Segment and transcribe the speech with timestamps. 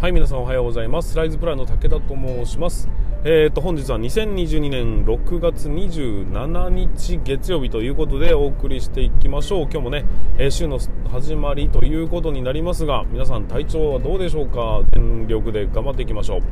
[0.00, 1.16] はい皆さんおはようございます。
[1.16, 2.88] ライズプランの武田と申します。
[3.24, 9.62] えーと本日は2022年6月27日月曜日ということでお送りしていきましょう。
[9.62, 10.04] 今日もね、
[10.38, 10.78] え、週の
[11.10, 14.82] 始まりということになりますが皆さん体調はどうでしょうか？
[14.92, 16.42] 全力で頑張っていきましょう。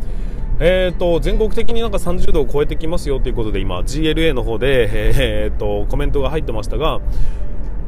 [0.59, 7.01] えーと全国的になんか30度を超えてきますよということで今 GLA の方で、えーとコメントが入ってましたが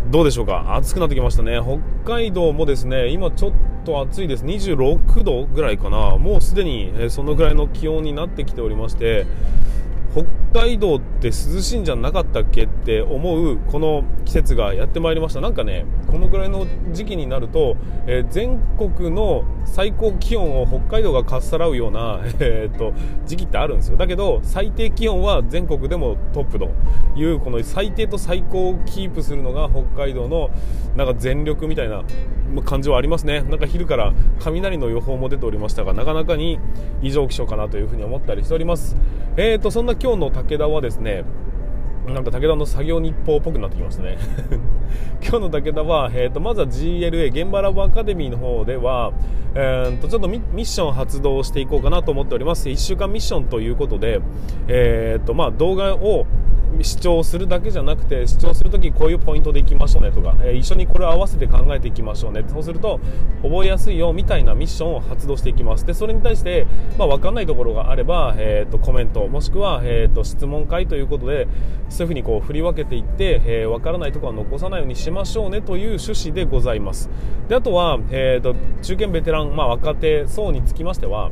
[0.07, 0.75] どうでしょうか？
[0.77, 1.61] 暑くなってきましたね。
[2.05, 3.53] 北海道もですね今ちょっ
[3.85, 4.45] と暑いです。
[4.45, 6.17] 26度ぐらいかな。
[6.17, 9.27] もうすでにそのぐらいの気温になってきておりまして
[10.53, 15.41] 北海道って涼しいんじゃなかったっけって思うこの季節がやってまいりました。
[15.41, 22.93] なんかねこのぐらいの時期になると、えー、全国の最高気温を北海道がかっさらうような、 えー、っと
[23.27, 23.97] 時期ってあるんですよ。
[23.97, 26.71] だけど最低気温は全国でもトップと
[27.15, 30.51] いうこの最低と最高をキープするのが北海道の
[30.97, 32.03] なんか全力みたいな
[32.65, 33.43] 感じはありますね。
[33.43, 36.59] なんか昼から雷の予報も出ておりましたがなかなかに
[37.03, 38.97] 異常気象かなというふうに思ったりしております。
[39.37, 41.23] えーとそんな今日今日の武田はですね
[42.07, 44.17] なんか武田の作業日報っぽくなってきましたね。
[45.21, 49.13] 今日の武田は、えーと、まずは GLA 現場ラボアカデミーの方では、
[49.55, 52.71] えーと、ちょっとミッション発動していこうかなと思っております。
[52.71, 54.23] 1週間ミッションということで、
[54.69, 56.25] えーとまあ、動画を
[56.83, 62.45] 視聴するだけじゃなくて視聴するときこういうポイントでいきましょうねとか、えー、一緒にこれを合わせて考えていきましょうね。
[62.47, 63.01] そうすると
[63.43, 65.87] 覚えやすいよみたいなミッションを発動していきます。
[65.87, 66.67] でそれに対して、
[66.99, 71.49] まあ、分かんないところがあれば、えーと、コメントもしくは、えーと、質問会ということで
[71.89, 77.11] そういうふうにこう振り分けていって、えー、分からないところは残さないようにしましょうねという趣旨でございます。
[77.49, 81.31] であとは、えーと中堅ベテラン、まあ、若手層につきましては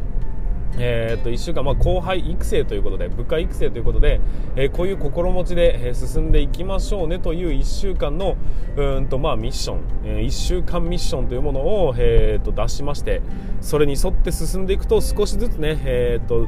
[0.78, 4.20] えー、っと1週間、まあ、後輩育成ということで部下育成ということで、
[4.56, 8.36] えー、こういう心持ちで、え進んでいきましょうねという1週間の
[8.76, 13.22] うんと、まあ、ミッション、え1週間ミッションというものを、えー、っと出しまして
[13.60, 16.46] それに沿って進んでいくと少しずつね、えっと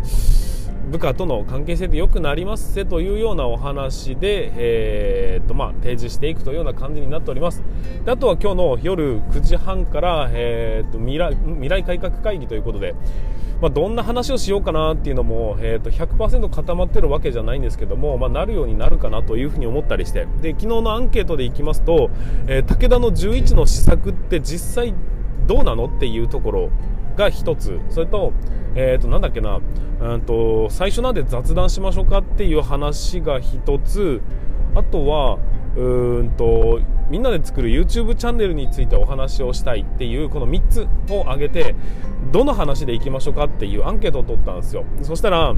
[0.89, 7.63] 部下との関係性で良くなりますせというようなお話で、えーとまあ、提示していくというような感じになっております。
[8.05, 12.95] であとは今日の夜9時半から、えーと未来未来改革会議ということで
[13.61, 20.27] まあ、どんな話をしようかなっていうのも、えー、と100%固まってるわけじゃないんですけども、まあ、なるようになるかなというふうに思ったりして。
[20.41, 22.11] で昨日のアンケートでいきますと、
[22.47, 24.95] えー、武田の11の施策って実際
[25.47, 26.71] どうなのっていうところ。
[27.19, 27.79] が1つ。
[27.91, 28.33] それと,、
[28.75, 29.61] えー、となんだっけな。
[30.01, 34.23] うんと最初なんで雑談しましょうかっていう話が1つ。
[34.75, 35.39] あとは
[35.77, 36.81] うんと
[37.11, 41.75] みんなで作る YouTube チャンネルについてお話をしたいっていうこの3つを挙げて
[42.33, 44.85] どの話でいきましょうかっていうアンケートを取ったんですよ。
[45.03, 45.55] そしたら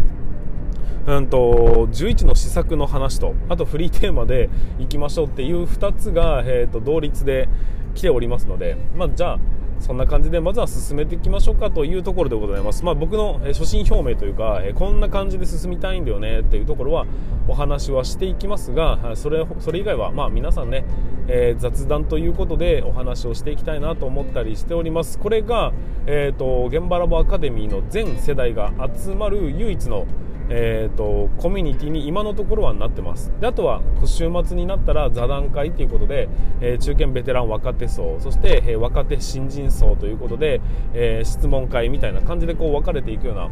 [1.06, 4.48] うんと11の施策の話とあとフリーテーマで
[4.78, 7.48] いきましょうっていう2つが、えーと同率で
[7.94, 9.38] 来ておりますので、まあ、じゃあ
[9.80, 17.06] そんな感じでまずは進めていきましょうかというところでございます、まあ、僕の初心表明というかこんな感じで進みたいんだよねっていうところは
[17.48, 20.84] お話はしていきますがそれそれ以外はまあ皆さんね、
[21.28, 25.18] えー、雑談ということでお話をしていきたいなと思ったりしております。
[25.18, 25.72] これが、
[26.06, 30.06] えーと、現場ラボアカデミーの全世代が集まる唯一の
[30.52, 33.32] えーと、コミュニティに今のところはなってます。
[33.40, 36.28] であとは週末になったら座談会ということで、
[36.60, 40.60] えー、中堅ベテラン若手層そして、えー、若手新人層ということで、
[40.92, 43.48] えー、質問会みたいな感じでこう分かれていくような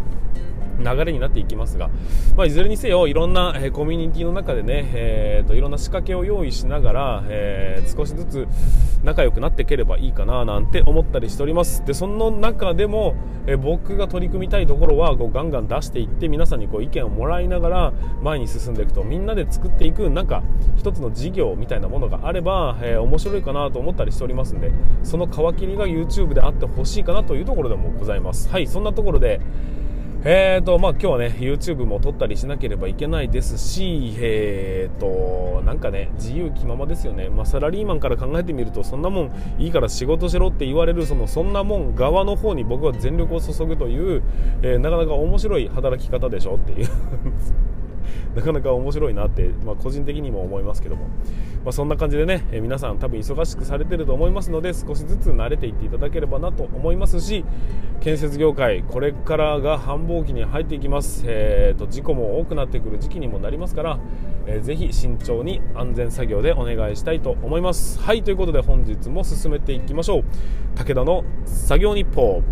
[0.79, 1.91] 流れになっていきますが、
[2.37, 8.49] まあ、いずれにせよいろんな、えー、コミュニティの中でね、えーと、いろんな仕掛けを用意しながら、えー、少しずつ
[9.05, 11.85] 仲良くなっていければいいかななんて思ったりしております。
[11.85, 13.15] でその中でも、
[13.47, 20.43] えー、僕が取り組みたいところはこうガンガン出していって皆さんにこう意見をもらいながら前に進んでいくとみんなで作っていくなんか
[20.77, 24.71] 一つの事業みたいなものがあれば、えー、面白いかなと思ったりしておりますんで
[25.03, 28.49] その皮切りが YouTube であってほしいかなというところでもございます。
[28.49, 29.41] はいそんなところで
[30.25, 44.23] えーとまあ、今日はね YouTube も撮ったりしなければいけないですし、えーとなんかね自由気ままですよね、まあ、サラリーマンから考えてみるとそんなもんいいから仕事しろって言われるそのそんなもん側の方に僕は全力を注ぐという、
[44.63, 46.89] えー、なかなか面白い働き方でしょっていう。
[48.35, 51.09] なかなか面白いなって、まあ、個人的にも思いますけども、
[51.65, 57.45] まあ、そんな感じでね、え皆さん多分忙しくされてると思いますので少しずつ慣れていっていただければなと思いますし
[58.01, 63.99] 建設業界これからが繁忙期に入っていきます、えーと、事故も多くなってくる時期にもなりますから、
[64.47, 67.99] えー、ぜひ慎重に安全作業でお願いしたいと思います。
[68.01, 70.25] はいということで本日も進めていきましょう。
[70.77, 72.43] 武田の作業日報。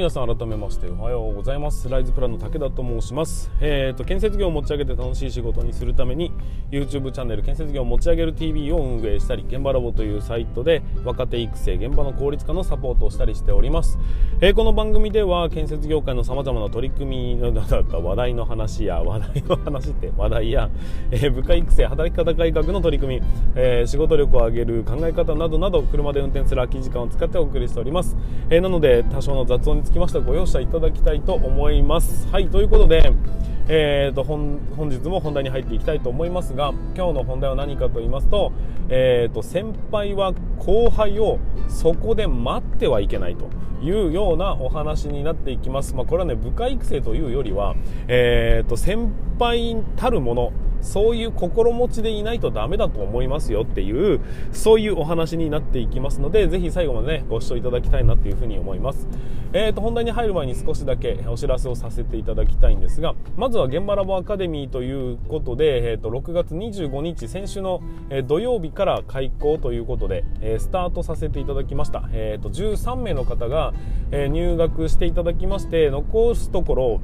[0.00, 1.86] 皆さん改めましておはようございます。
[1.86, 3.50] ライズプランの武田と申します。
[3.60, 6.32] えーと建設業を持ち上げて楽しい仕事にするために
[6.70, 13.98] YouTube チャンネル建設業を持ち上げる TV を運営したり現場ラボというサイトで若手育成現場の効率化のサポートをしたりしております、
[14.40, 20.70] えー、この番組では建設業界の様々な取り組みの話題の話や話題の話って話題や、
[21.10, 23.26] えー、部下育成働き方改革の取り組み、
[23.56, 28.16] えー、仕事力を上げる考え方などなど車で運転する空き時間を使ってお送りしております、
[28.48, 32.28] えー、なので多少の雑音につきましてはご容赦いただきたいと思います。
[32.28, 33.12] はいということで
[33.72, 34.58] えーと、本
[34.90, 38.50] 日も本題に入っていきたいと思いますが今日の本題は何かと言いますと,、
[38.88, 41.38] えーと、先輩は後輩を
[41.68, 43.48] そこで待ってはいけないと
[43.80, 47.76] いうようなお話になっていきます、まあ、これはね部下育成というよりは、
[48.08, 54.20] えーと先輩たるものそういう心持ちでいないとダメだと思いますよっていう
[54.52, 59.06] そういうお話になっていきますのでぜひ最後までねご視聴いただきたいなというふうに思います、
[59.52, 67.82] えーと、本題に入る前に少しだけお知らせをさせていただきたいんですがまずは現場ラボアカデミーということで、えーと、6月25日先週の、
[68.26, 73.72] 土曜日から開校ということで、え、スタートさせていただきました、えーと、13名の方が、
[74.10, 77.00] 入学していただきまして残すところ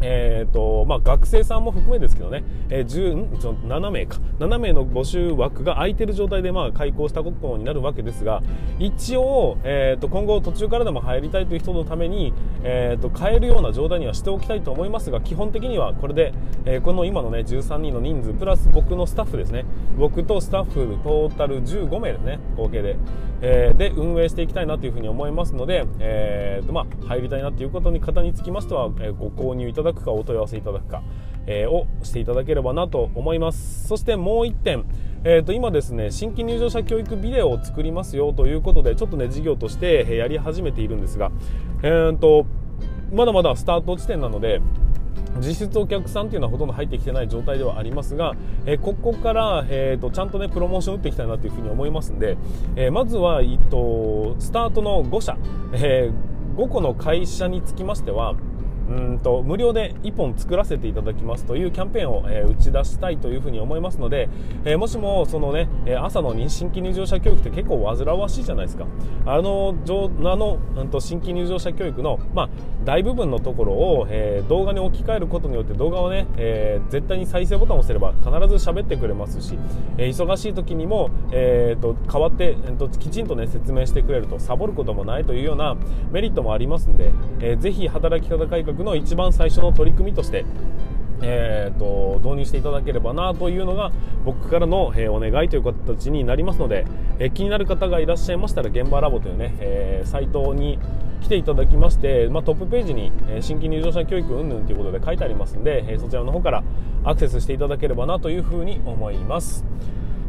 [0.00, 3.28] えーとまあ、学生さんも含めですけどね、えー、
[3.66, 4.18] 7名か。
[4.38, 8.42] 7名の募集枠が空いている状態で、まあ、開校したことになるわけですが
[8.78, 12.32] 一応、えーと、今後途中からでも入りたいという人のために、
[12.62, 16.32] えーと、変えるような状態にはしておきたいと思いますが基本的にはこれで、
[16.64, 19.64] えー、この今の、ね、13人の人数プラス僕のスタッフですね。
[19.98, 22.96] 僕とスタッフトータル15名ですね合計で、
[23.42, 31.02] えー、で運営していきたいなというふうに思いますので、えーとまあ、入りたいなということに方につきましては、えー、ご購入いただくかお問い合わせいただくか、
[31.46, 33.86] えー、をしていただければなと思います。
[33.88, 34.84] そしてもう1点
[35.22, 41.30] えー、と今ですね新規入場者教育ビデオを作りますよということでちょっとね事業としてやり始めているんですが、
[41.82, 42.46] えーと、
[43.12, 44.62] まだまだスタート地点なので
[45.38, 48.34] 実質お客さんっていうのはほとんど入ってきてない状態ではありますが、
[48.66, 52.36] えー、ここから、えーと、ちゃんとねプロモーション打っていきたいなというふに思いますんで、
[52.76, 55.36] えー、まずは、えーと、スタートの5社、
[55.74, 58.34] えー、5個の会社につきましては
[58.90, 64.28] うんと無料で1本作らせていただきますというキャンペーンを、えー、打ち出したいというふうに思いますので、
[64.64, 65.68] えー、もしもそのね、
[66.00, 68.86] 朝の新規入場者教育って結構煩わしいじゃないですか。
[69.26, 72.48] あのあの、うん、と新規入場者教育の、まあ、
[72.84, 79.58] 大部分のところを、えー、動画に置き換えることによって動画をね、えー、絶対に再生ボタンを押せれば必ず喋ってくれますし、
[79.98, 85.76] えー、忙しい時にも、えーと、代わって、えーと、きちんとね説明してくれるとサボることもないというような
[86.10, 90.44] メリットもありますんで、えー、ぜひ働き方改革の一番最初の取り組みとして
[91.22, 93.92] えーと、導入していただければなというのが
[94.24, 96.86] 僕からの、えー、お願いという形になりますので、
[97.18, 100.78] えー、気になる方がいらっしゃいましたら現場ラボというね、えー、サイトに
[101.20, 106.64] 来ていただきまして、まあ、トップページに、え新規入場者教育云々ということで書いてありますので、えそちらの方から
[107.04, 109.66] アクセスしていただければなというふうに思います。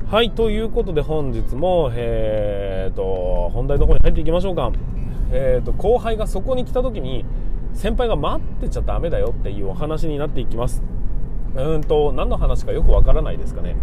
[0.09, 4.69] はいということで本日も、えーと、本題の方に入っていきましょうか、
[5.31, 7.23] えーと後輩がそこに来た時に
[7.73, 10.81] 先輩が待ってちゃダメだよっていうお話になっていきます。
[11.55, 13.75] うんと何の話かよくわからないですかね。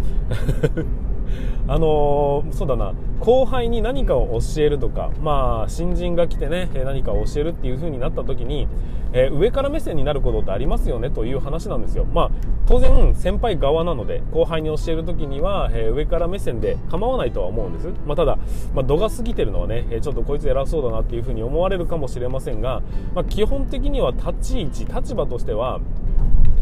[1.67, 2.93] あのー、そうだな。
[3.19, 8.67] 後輩に何かを教えるとか、まあ、新人が来てね何かを教えるっていう風になった時に、
[9.11, 12.31] えー、上から目線になることってありますよねという話なんですよ、まあ、
[12.65, 18.37] 当然先輩側なので後輩に教える時には、えー、上から目線で構わないとは思うんです、まあ、ただ、
[18.73, 22.81] まあ、度が過ぎてるのはねちょっとこいつ偉そうだなっていう風に思われるかもしれませんが、
[23.13, 25.81] まあ、基本的には立ち位置立場としては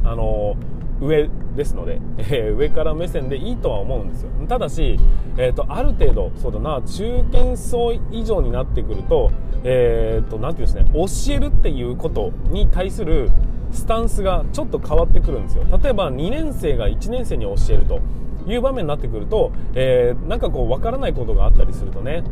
[0.03, 4.29] あのー上ですので、 えー、上から目線でいいとは思うんですよ。
[4.47, 4.97] ただし、
[5.37, 9.31] えーと、ある程度そうだな中堅層以上になってくると,、
[9.63, 13.29] えーと、なんていうんですね教えるっていうことに対する
[13.71, 15.63] スタンスがちょっと変わってくるんですよ。
[15.83, 17.99] 例えば2年生が1年生に教えると
[18.47, 22.23] いう場面になってくると、えー、なんかこう分からないことがあったりするとね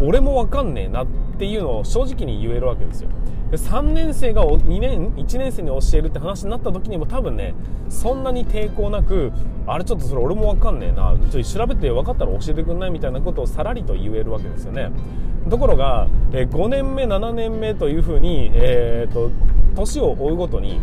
[0.00, 1.06] 俺も分かんねえなっ
[1.38, 3.10] ていうのを正直に言えるわけですよ。
[3.50, 7.54] で3年生が2年1年生に教えるって話になった時にも多分ね
[7.88, 9.32] そんなに抵抗なく
[9.66, 14.90] あれちょっとそれ俺も分かんねえなちょっと調べて分かったら教えてくんないみたいなことをさらりと言えるわけですよね。
[15.48, 19.30] ところが、5年目7年目というふうに、えーと
[19.74, 20.80] 年を追うごとに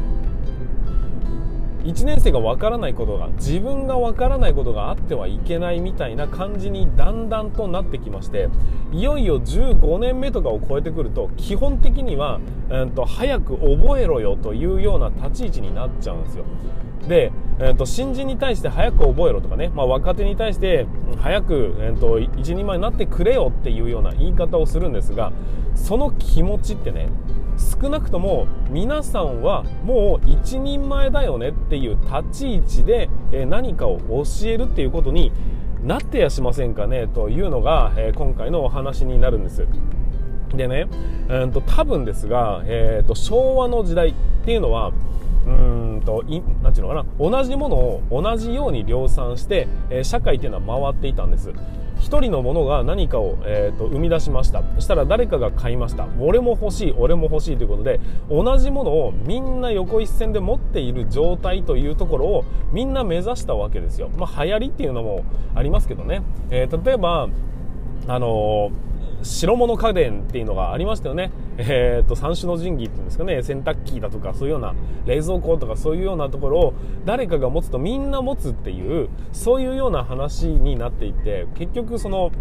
[1.87, 8.49] 1年生がわからないことが自分がわからないことがあってはいけないみたいな感じにだんだんとなってきまして
[8.91, 16.43] いよいよ15年目とかを超えてくると基本的には、うん、と早く覚えろよというような立ち位置になっちゃうんですよ。
[17.07, 20.85] で、えーと、新人に対して早く覚えろとかね、まあ、若手に対して
[21.21, 25.31] 早く、えーと、一人前になってくれよっていうような言い方をするんですが
[25.75, 27.09] その気持ちってね
[27.57, 35.31] 少なくとも皆さんはもう一人前だよねっていう立ち位置で、え何かを教えるっていうことに
[35.83, 39.67] なってやしませんかねというのが、え今回のお話になるんです。
[40.53, 40.87] でね、
[41.29, 44.13] えーと、多分ですが、えーと昭和の時代っ
[44.45, 44.91] ていうのは
[45.47, 47.05] うんといなんていうのかな。
[47.19, 51.51] 同じものを同じように量産して、えー、社会っていうのは回っていたんです。
[51.99, 54.63] 1人のものが何かを、えーと、生み出しました。
[54.75, 56.07] そしたら誰かが買いました。
[56.19, 57.99] 俺も欲しい俺も欲しいということで
[58.29, 64.09] 同じものをみんな横一線で持っている状態というところをみんな目指したわけですよ。
[64.17, 65.23] まあ流行りっていうのも
[65.55, 67.29] ありますけどね、えー、例えば
[68.07, 68.87] あのー
[69.23, 71.31] 白物家電っていうのがありましたよね。
[71.57, 76.73] えー、っと、三種の神器っていうんですかね、洗濯機だとか、そういうような、冷蔵庫とかそういうようなところを
[77.05, 82.31] 誰かが持つとみんな持つっていう、そういうような話になっていて、結局その、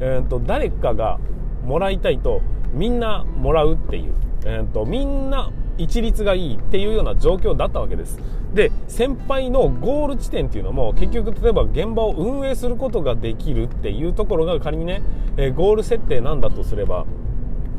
[0.00, 1.18] えー、っと、誰かが
[1.64, 2.40] もらいたいと
[2.72, 8.18] みんなもらうっていう、えー、っと、みんな一律がいいっていうような状況だったわけです
[8.54, 15.02] で先輩のゴール地点っていうのも結局例えば現場を運営することができるっていうところが仮にね、
[15.36, 17.06] え、ゴール設定なんだとすれば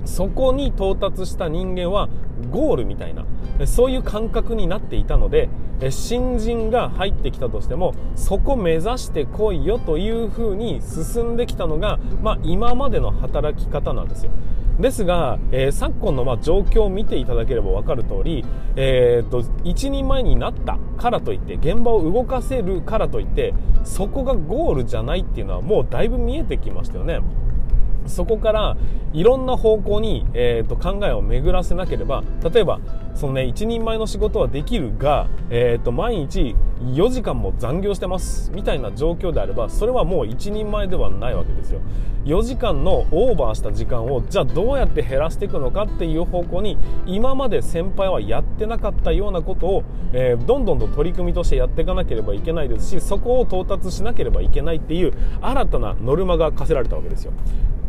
[0.06, 2.10] そこに到達した人間は
[2.52, 3.26] ゴールみたいな
[3.66, 5.50] そういう感覚になっていたので
[5.90, 14.32] 新人が入ってきたとしてもそこ目指してこいよというふうに進んできたのが、まあ、今までの働き方なんですよ
[14.80, 18.44] ですが、えー、昨今のま状況を見ていただければ分かる通り、
[18.76, 27.20] えー、と一人前になったからといって現場を動かせるからといってそこがゴールじゃないっていうのはもうだいぶ見えてきましたよね。
[28.06, 28.78] そこから
[29.14, 32.80] いろんな方向に、えーと、考えを巡らせなければ例えば
[33.14, 41.80] その、ね、一人前の仕事はできるが、えーと、毎日4時間も残業してますみたいな状況であればそれはもう一人前ではないわけですよ。
[42.26, 49.84] 4時間のオーバーした時間をじゃあどうやって減らしていくのかっていう方向に今まで先輩はやってなかったようなことを、
[50.14, 57.34] えー、どんどんと取り組みとしてやっていかなければいけないですしそこを到達しなければいけないっていう新たなノルマが課せられたわけですよ。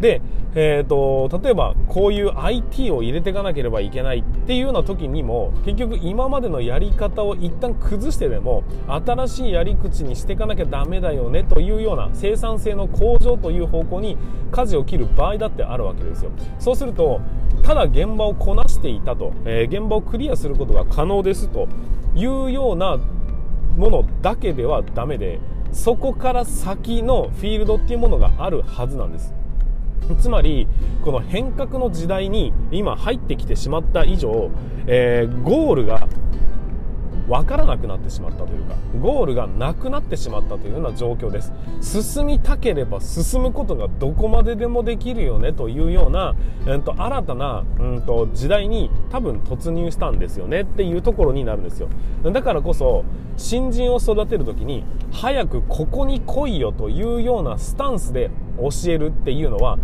[0.05, 0.21] で、
[0.55, 14.19] えーと、例えばこういう IT を入れていかなければいけないっていうような時にも結局今までのやり方を一旦崩してでも新しいやり口にしていかなきゃダメだよねというような生産性の向上という方向に
[14.53, 16.33] 舵を切る場合だってあるわけですよ。
[16.59, 17.23] そうすると
[17.63, 21.67] ただ現場をこなしていたと、えー、現場をクリアすることが可能ですと
[22.15, 22.99] いうような
[23.79, 25.41] ものだけではダメで
[25.73, 29.33] そこから先のフィールドっていうものがあるはずなんです。
[30.19, 30.67] つまり
[31.05, 34.51] この変革の時代に今入ってきてしまった以上、
[34.87, 36.09] えー、ゴールが
[37.29, 41.53] 分からなくなってしまったというかゴールがなくなってしまったというような状況です。
[41.81, 46.35] 進みたければ進むことがどこまででもできるよねというような、
[46.67, 51.89] えー、と新たな、うんと、時代に多分突入したんですよねっていうところになるんですよ。
[52.23, 53.05] だからこそ
[53.37, 59.79] 新人を育てる時に早くここに来いよというようなスタンスで教えるっていうのは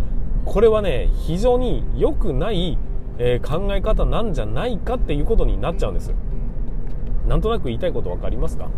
[0.45, 2.77] これはね非常に良くない、
[3.17, 6.13] えー、考え方なんじゃないかっていうことになっちゃうんです。
[7.31, 8.69] なんとなく言いたいこと分かりますか？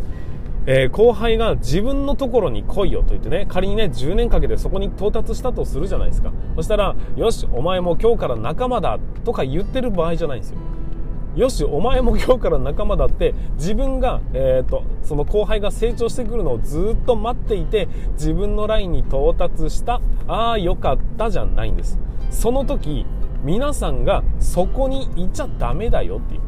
[0.68, 6.32] えー、後輩が自分のところに来いよと言ってね、仮にね、10年かけてそこに到達したとするじゃないですか。
[6.56, 10.58] そしたら、よし、お前も今日から仲間だとか言ってる場合じゃないんですよ。
[11.36, 21.98] よしお前も今日から仲間だって自分が、えーと、その後輩が成長してくるのをずっと待っていて自分のラインに到達したああよかったじゃないんです
[22.30, 23.08] その時
[23.44, 26.42] 皆さんがそこにいちゃダメだよっていう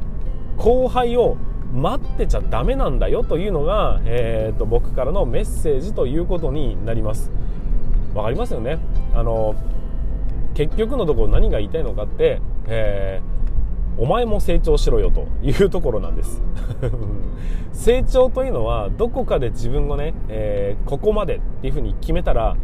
[0.57, 1.37] 後輩を
[1.75, 7.31] 待ってちゃダメなんだよというのが、えーと、僕からのメッセージということになります。
[8.13, 8.79] わかりますよね？
[9.13, 9.55] あの
[10.53, 13.35] 結局のところ何が言いたいのかって、えー
[13.97, 16.41] お前も成長しろよというところなんです。
[17.71, 22.57] 成長というのはどこかで自分がね、えー、ここまでっていうふうに決めたら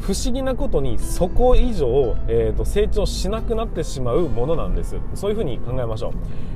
[0.00, 4.96] 不思議なことにそこ以上、えーと、成長しなくなってしまうものなんです。
[5.14, 6.12] そういうふうに考えましょう、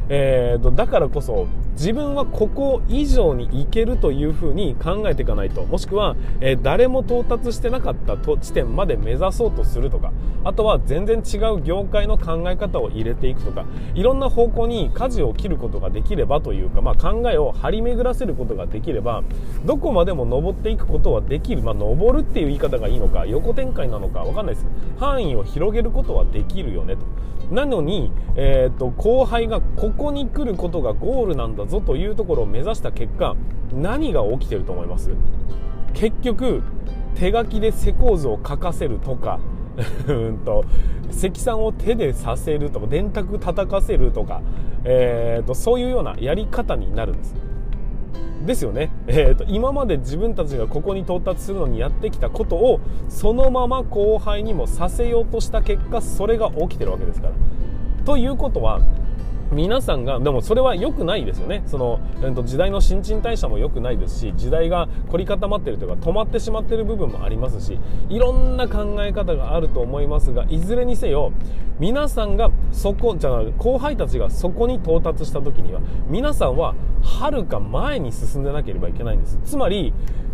[0.09, 10.13] えーと、だからこそ自分はここ以上にいけるというふうに考えていかないともしくは、えー、誰も到達してなかった地点まで目指そうとするとか
[10.45, 19.23] あとは全然違う業界の考え方を入れていくとかいろんな方向に舵を切ることができればというか、まあ、考えを張り巡らせることができれば
[19.65, 24.67] どこまでも登っていくことはできる、まあ、登るっていう言い方がいいのか横展開なのか分かんないです。
[24.99, 27.03] 範囲を広げることはできるよねと。
[27.51, 33.35] なのに、えーと、後輩がこここに来ることがゴールなんだぞというところを目指した結果
[33.73, 35.11] 何が起きてると思います？
[35.95, 36.63] 結局
[37.15, 39.41] 手書きで施工図を書かせるとか。
[40.09, 40.65] うんと
[41.11, 44.41] 積算を手でさせるとか電卓叩かせるとか、
[44.85, 47.35] えーと、そういうようなやり方になるんです。
[48.47, 57.35] ですよね、えーと、今まで自分たちがここに到達するのにやってきたことをそのまま後輩にもさせようとした結果それが起きてるわけですから。
[58.07, 58.81] ということは
[59.53, 61.63] 皆さんがでもそれは良くないですよね。
[61.67, 71.33] その、えー、と時代の新陳代謝も良くないですし時代が凝り固まってるというか止まってしまってる部分もありますしいろんな考え方があると思いますがいずれにせよ
[71.79, 79.39] 皆さんがそこじゃあ後輩たちがそこに到達した時には皆さんははるか前に進んでなければいけないんです。
[79.45, 79.93] つまり、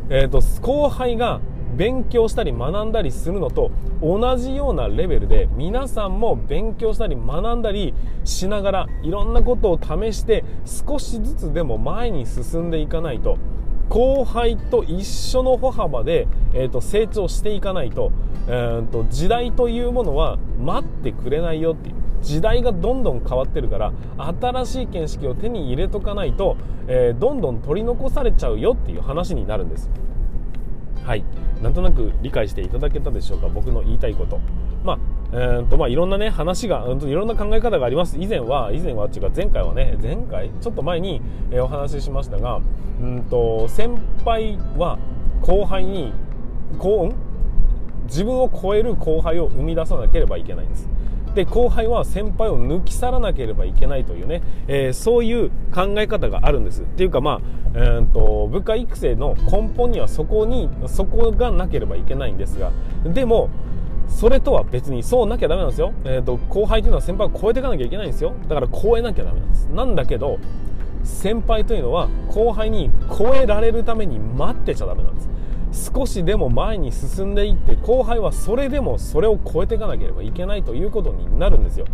[0.09, 1.41] えーと後輩が
[1.77, 3.71] 勉強したり学んだりするのと
[4.03, 13.39] 同じようなレベルで皆さんも勉強したり学んだりしながらいろんなことを試して少しずつでも前に進んでいかないと
[13.89, 18.11] 後輩と一緒の歩幅で、えーと、成長していかないと,、
[18.49, 23.93] えーと時代というものは待ってくれないよっていう時代がどんどん変わってるから
[24.41, 29.91] 新しい見識を手に入れとかないと、えー、どんどん取り残されちゃうよっていう話になるんです。
[31.05, 31.25] はい
[31.63, 33.49] なんとなく理解していただけたでしょうか？
[33.49, 34.41] 僕の言いたいこと。
[34.85, 34.99] まあ
[35.33, 38.19] えーとまあ、いろんなね話が、いろんな考え方があります。
[38.19, 40.51] 以前は以前は違う前回はね前回？
[40.61, 42.61] ちょっと前に、え、お話ししましたが
[43.01, 44.99] うんと先輩は
[45.41, 46.13] 後輩に
[46.79, 50.89] こう自分を超える後輩を生み出さなければいけないんです。
[51.35, 56.83] で後輩は先輩を抜き去らなければいけないというね、えー、そういう考え方があるんです。
[56.83, 57.41] っていうかまあ、
[57.75, 62.71] えーと、部下育成の根本にはそこにそこがなければいけないんですが。
[63.05, 63.51] でも
[64.09, 68.35] それとは別にそうなきゃダメなんですよ、えーと、後輩というのは先輩を超えていかなきゃいけないんですよ。
[68.49, 69.67] だから超えなきゃダメなんです。
[69.67, 70.39] なんだけど
[71.03, 75.31] 先輩というのは後輩に超えられるために待ってちゃダメなんです。
[75.73, 81.87] 少しでも前に進んでいって後輩はそれでもそれを超えていかなければいけないということになるんですよ。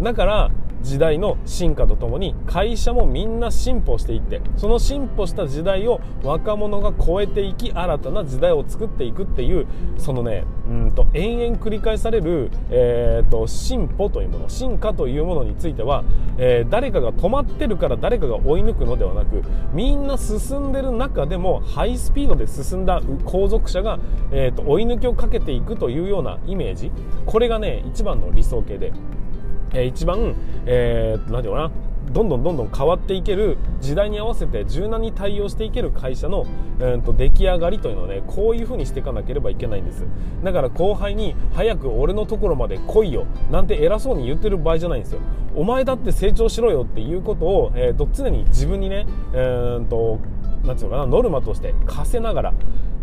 [0.00, 0.50] だから
[0.82, 9.66] 時代の進化とともに会社もみんな進歩していってその進歩した時代を若者が超えていき新たな時代を作っていくっていう
[9.98, 16.04] そのねうんと延々繰り返される、えーと、進歩というもの進化というものについては、
[16.36, 23.98] えー、誰かが止まってるから誰かが追い抜くのではなくみんな進んでる中でもハイスピードで進んだ後続者が、
[24.30, 26.92] えーと追い抜きをかけていくというようなイメージ。
[27.26, 28.92] これがね一番の理想形で。
[29.72, 30.34] えー、一番、
[30.66, 31.70] えー、なんていうかな、
[32.10, 36.46] どんどんどんどん変わっていける時代に合わせて柔軟に対応していける会社の、
[36.80, 40.06] えー、と出来上がりというのはねこういう風にしていかなければいけないんです。
[40.42, 45.20] だから後輩に早く俺のところまで来いよなんて偉そうに言ってる場合じゃないんですよ。
[45.54, 50.18] お前だって成長しろよっていうことを、えー、と常に自分にね、えー、と
[50.64, 52.54] なんていうのかなノルマとして課せながら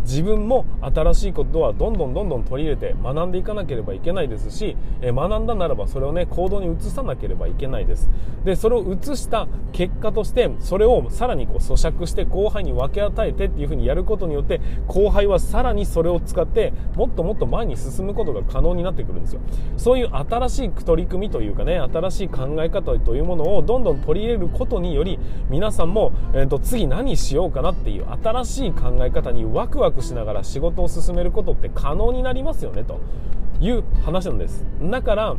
[0.05, 8.09] 自分も新しいことはどんどんどんどん取り入れて学んでいかなければいけないですし、え学んだならばそれをね行動に移さなければいけないです。
[8.43, 19.41] でそれを移した結果としてそれをさらにこう咀嚼して後輩に分け与えてっていうふうにやることによって後輩はさらにそれを使ってもっともっと前に進むことが可能になってくるんですよ。
[19.77, 32.99] そういう新しい取り組みというかね新しい考え方というものをどんどん取り入れることにより皆さんも、えーと、と次何しようかなっていう新しい考え方にワクワクしながら仕事を進めることって可能になりますよねと
[33.59, 34.65] いう話なんです。
[34.81, 35.35] だから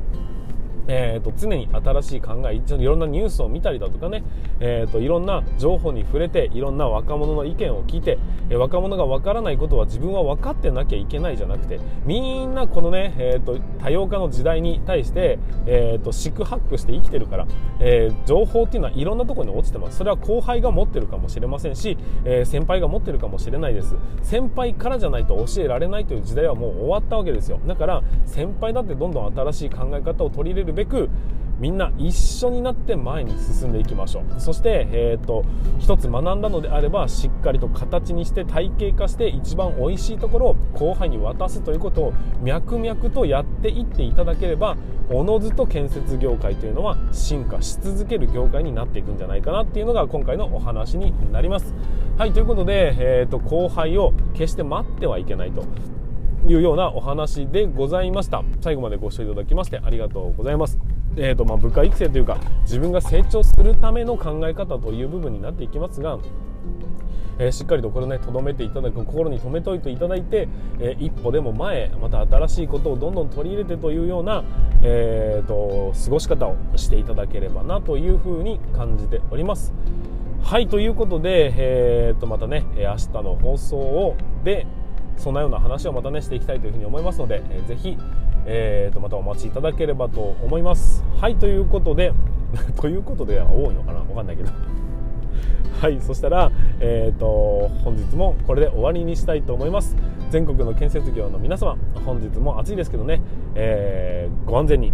[0.88, 4.22] えーと、常に新しい考えいろんなニュースを見たりだとかね、
[4.60, 8.18] えーと、いろんな情報に触れていろんな若者の意見を聞いて、
[8.50, 17.46] えー、若者が分からないことは自分は分かってなきゃいけないじゃなくてみんなこのね、えーと、多様化の時代に対して、えー、と四苦八苦して生きてるから、
[17.80, 19.98] えー、情報っていうのはいろんなところに落ちてます。
[19.98, 23.96] それは後輩が持ってるかもしれませんし、えー、先輩が持ってるかもしれないです。
[24.22, 27.60] 先輩からじゃないと教えられないという時代はもう終わったわけですよ。
[27.66, 31.08] だから先輩だってどんどん新しい考え方を取り入れるべく
[31.58, 35.44] みんな一緒になって前に進んでいきましょうそして、えーと、
[35.78, 42.12] 一つ学んだのであればしっかりと形にして体系化して一番美味しいところを後輩に渡すということを
[42.42, 44.76] 脈々とやっていっていただければ
[45.08, 51.74] おのずと建設業界というのは進化し続ける業界になっていくんじゃないかなっていうのが今回のお話になります。
[52.18, 55.64] はいということで、えーと後輩を決して待ってはいけないと
[56.48, 58.42] いうようなお話でございました。
[58.60, 60.78] 最後までご視聴いただきましてありがとうございます。
[61.16, 66.18] えーとまあ、部下育成というか自分が成長するための考え方という部分になっていきますが
[67.38, 70.48] えー、しっかりとこれをね留めていただく心に留めておいていただいて、
[70.80, 74.44] えー、一歩でも前また新しいことをどんどん取り入れてというような、
[74.82, 79.72] えーと、過ごし方をしていただければなというふうに感じております。
[80.42, 84.66] はいということで、えーと、またね明日の放送をで
[85.16, 87.96] そんなような話をまたねしていきたいというふうに思いますので、えー、ぜひ、
[88.46, 91.04] えー、とまたお待ちいただければと思います。
[91.20, 92.12] はいということで
[92.80, 94.00] ということでは多いのかな？
[94.00, 94.50] 分かんないけど。
[95.80, 96.50] はいそしたら、
[96.80, 99.96] えーと、本日もこれで終わりにしたいと思います。
[100.30, 103.20] 全国の建設業の皆様本日も暑いですけどね、
[103.54, 104.92] えー、ご安全に。